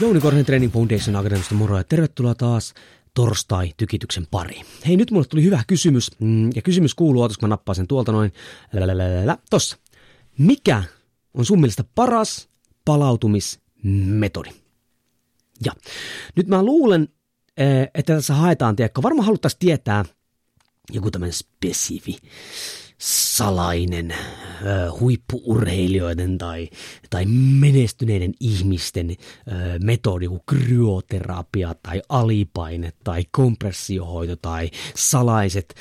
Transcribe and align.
Jouni 0.00 0.20
Korhonen 0.20 0.44
Training 0.44 0.72
Foundation 0.72 1.16
Academista 1.16 1.54
moro 1.54 1.76
ja 1.76 1.84
tervetuloa 1.84 2.34
taas 2.34 2.74
torstai-tykityksen 3.14 4.26
pari. 4.30 4.60
Hei, 4.86 4.96
nyt 4.96 5.10
mulle 5.10 5.26
tuli 5.26 5.42
hyvä 5.44 5.62
kysymys, 5.66 6.10
mm, 6.18 6.50
ja 6.54 6.62
kysymys 6.62 6.94
kuuluu, 6.94 7.22
otas 7.22 7.40
mä 7.42 7.48
nappaan 7.48 7.76
sen 7.76 7.86
tuolta 7.86 8.12
noin, 8.12 8.32
Lälälälälä. 8.72 9.38
tossa. 9.50 9.76
Mikä 10.38 10.82
on 11.34 11.44
sun 11.44 11.60
mielestä 11.60 11.84
paras 11.94 12.48
palautumismetodi? 12.84 14.50
Ja 15.64 15.72
nyt 16.36 16.48
mä 16.48 16.62
luulen, 16.62 17.08
eh, 17.56 17.88
että 17.94 18.14
tässä 18.14 18.34
haetaan, 18.34 18.76
tiedätkö, 18.76 19.02
varmaan 19.02 19.26
haluttaisiin 19.26 19.58
tietää 19.58 20.04
joku 20.92 21.10
tämmöinen 21.10 21.32
spesifi 21.32 22.16
salainen 22.98 24.14
huippuurheilijoiden 25.00 26.38
tai, 26.38 26.68
tai 27.10 27.24
menestyneiden 27.60 28.32
ihmisten 28.40 29.16
metodi, 29.82 30.28
kuin 30.28 30.40
kryoterapia 30.46 31.74
tai 31.82 32.02
alipaine 32.08 32.92
tai 33.04 33.24
kompressiohoito 33.30 34.36
tai 34.36 34.70
salaiset 34.94 35.74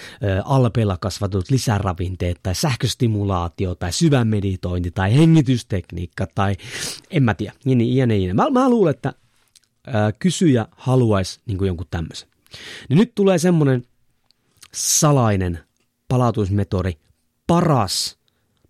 alpeilla 0.45 0.97
kasvatut 0.97 1.49
lisäravinteet 1.49 2.39
tai 2.43 2.55
sähköstimulaatio 2.55 3.75
tai 3.75 3.93
syvämeditointi 3.93 4.91
tai 4.91 5.15
hengitystekniikka 5.15 6.27
tai 6.35 6.55
en 7.11 7.23
mä 7.23 7.33
tiedä, 7.33 7.53
niin, 7.65 7.77
niin, 7.77 8.09
niin, 8.09 8.21
niin. 8.21 8.35
Mä, 8.35 8.49
mä 8.49 8.69
luulen, 8.69 8.91
että 8.95 9.13
kysyjä 10.19 10.65
haluaisi 10.71 11.39
niin 11.45 11.65
jonkun 11.65 11.87
tämmöisen. 11.91 12.29
Niin 12.89 12.97
nyt 12.97 13.15
tulee 13.15 13.37
semmoinen 13.37 13.83
salainen 14.71 15.59
palautusmetodi, 16.13 16.93
paras 17.47 18.17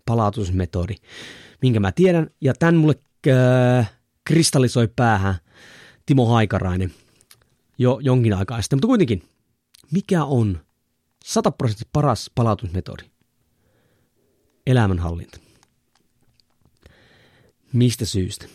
palautusmetodi, 0.06 0.94
minkä 1.62 1.80
mä 1.80 1.92
tiedän, 1.92 2.30
ja 2.40 2.54
tämän 2.54 2.74
mulle 2.74 2.94
äh, 3.28 3.92
kristallisoi 4.24 4.88
päähän 4.96 5.34
Timo 6.06 6.26
Haikarainen 6.26 6.94
jo 7.78 7.98
jonkin 8.02 8.34
aikaa 8.34 8.62
sitten, 8.62 8.76
mutta 8.76 8.86
kuitenkin, 8.86 9.22
mikä 9.90 10.24
on 10.24 10.60
100 11.24 11.50
prosenttia 11.50 11.88
paras 11.92 12.30
palautusmetodi? 12.34 13.02
Elämänhallinta. 14.66 15.38
Mistä 17.72 18.04
syystä? 18.04 18.46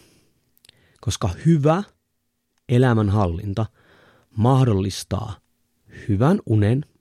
Koska 1.02 1.30
hyvä 1.46 1.84
elämänhallinta 2.70 3.66
mahdollistaa 4.36 5.40
hyvän 6.08 6.40
unen– 6.46 6.86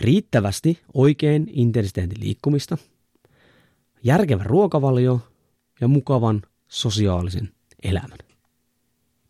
riittävästi 0.00 0.80
oikein 0.94 1.46
intensiteetin 1.52 2.20
liikkumista, 2.20 2.78
järkevä 4.02 4.44
ruokavalio 4.44 5.20
ja 5.80 5.88
mukavan 5.88 6.42
sosiaalisen 6.68 7.48
elämän. 7.82 8.18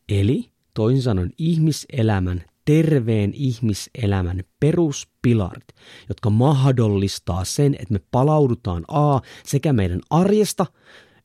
Eli 0.08 0.50
toisin 0.74 1.02
sanoen 1.02 1.30
ihmiselämän, 1.38 2.44
terveen 2.64 3.34
ihmiselämän 3.34 4.44
peruspilarit, 4.60 5.68
jotka 6.08 6.30
mahdollistaa 6.30 7.44
sen, 7.44 7.74
että 7.74 7.92
me 7.94 8.00
palaudutaan 8.10 8.84
A 8.88 9.20
sekä 9.44 9.72
meidän 9.72 10.00
arjesta 10.10 10.66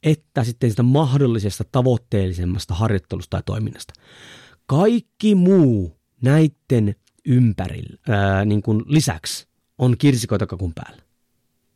että 0.05 0.43
sitten 0.43 0.69
sitä 0.69 0.83
mahdollisesta 0.83 1.63
tavoitteellisemmasta 1.71 2.73
harjoittelusta 2.73 3.29
tai 3.29 3.41
toiminnasta. 3.45 3.93
Kaikki 4.65 5.35
muu 5.35 5.97
näiden 6.21 6.95
ympärillä, 7.25 7.97
ää, 8.09 8.45
niin 8.45 8.61
kuin 8.61 8.83
lisäksi 8.85 9.47
on 9.77 9.97
kirsikoita 9.97 10.47
kakun 10.47 10.73
päällä. 10.73 11.01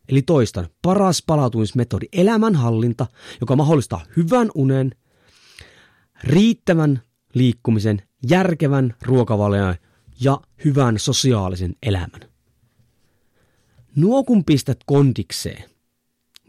Eli 0.09 0.21
toistan, 0.21 0.67
paras 0.81 1.23
palautumismetodi, 1.27 2.05
elämänhallinta, 2.13 3.07
joka 3.41 3.55
mahdollistaa 3.55 4.05
hyvän 4.17 4.51
unen, 4.55 4.91
riittävän 6.23 7.01
liikkumisen, 7.33 8.01
järkevän 8.29 8.95
ruokavalion 9.01 9.75
ja 10.21 10.41
hyvän 10.65 10.99
sosiaalisen 10.99 11.75
elämän. 11.83 12.21
Nuo 13.95 14.23
kun 14.23 14.45
pistät 14.45 14.77
kondikseen, 14.85 15.69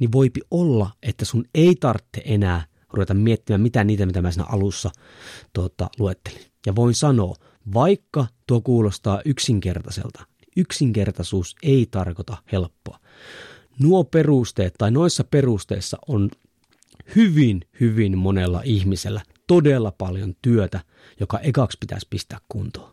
niin 0.01 0.13
voipi 0.13 0.41
olla, 0.51 0.91
että 1.03 1.25
sun 1.25 1.45
ei 1.55 1.75
tarvitse 1.75 2.23
enää 2.25 2.65
ruveta 2.93 3.15
miettimään 3.15 3.61
mitä 3.61 3.85
niitä, 3.85 4.07
mitä 4.07 4.23
mä 4.23 4.31
siinä 4.31 4.47
alussa 4.49 4.91
tuota, 5.53 5.91
luettelin. 5.99 6.43
Ja 6.67 6.75
voin 6.75 6.95
sanoa, 6.95 7.37
vaikka 7.75 8.27
tuo 8.47 8.61
kuulostaa 8.61 9.21
yksinkertaiselta, 9.25 10.27
yksinkertaisuus 10.57 11.57
ei 11.63 11.87
tarkoita 11.91 12.37
helppoa. 12.53 12.99
Nuo 13.79 14.05
perusteet 14.05 14.75
tai 14.79 14.91
noissa 14.91 15.25
perusteissa 15.25 15.99
on 16.09 16.31
hyvin, 17.17 17.61
hyvin 17.81 18.19
monella 18.19 18.63
ihmisellä 18.65 19.21
todella 19.47 19.93
paljon 19.99 20.35
työtä, 20.43 20.81
joka 21.21 21.39
ekaksi 21.39 21.79
pitäisi 21.81 22.07
pistää 22.11 22.39
kuntoon. 22.49 22.93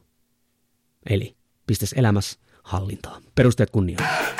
Eli 1.09 1.35
pistäisi 1.67 1.99
elämässä 1.99 2.39
hallintaan. 2.63 3.23
Perusteet 3.35 3.69
kunniaan. 3.69 4.37